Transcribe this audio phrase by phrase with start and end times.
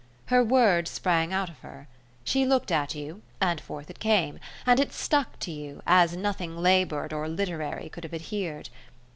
[0.29, 1.87] Her word sprang out of her.
[2.23, 6.57] She looked at you, and forth it came: and it stuck to you, as nothing
[6.57, 8.69] laboured or literary could have adhered.